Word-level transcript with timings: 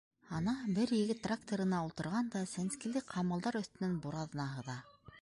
Ана, 0.35 0.53
бер 0.77 0.93
егет 0.99 1.21
тракторына 1.27 1.83
ултырған 1.89 2.33
да 2.39 2.43
сәнскеле 2.55 3.07
ҡамылдар 3.15 3.63
өҫтөнән 3.65 3.99
бураҙна 4.09 4.53
һыҙа. 4.59 4.83